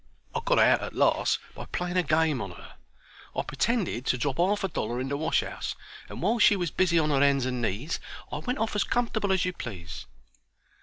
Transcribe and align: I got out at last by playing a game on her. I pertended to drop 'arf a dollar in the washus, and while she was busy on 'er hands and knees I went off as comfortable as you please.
I 0.33 0.39
got 0.43 0.57
out 0.57 0.81
at 0.81 0.95
last 0.95 1.37
by 1.53 1.65
playing 1.65 1.95
a 1.95 2.01
game 2.01 2.41
on 2.41 2.49
her. 2.53 2.73
I 3.35 3.41
pertended 3.43 4.03
to 4.07 4.17
drop 4.17 4.39
'arf 4.39 4.63
a 4.63 4.67
dollar 4.67 4.99
in 4.99 5.09
the 5.09 5.15
washus, 5.15 5.75
and 6.09 6.23
while 6.23 6.39
she 6.39 6.55
was 6.55 6.71
busy 6.71 6.97
on 6.97 7.11
'er 7.11 7.19
hands 7.21 7.45
and 7.45 7.61
knees 7.61 7.99
I 8.31 8.39
went 8.39 8.57
off 8.57 8.75
as 8.75 8.83
comfortable 8.83 9.31
as 9.31 9.45
you 9.45 9.53
please. 9.53 10.07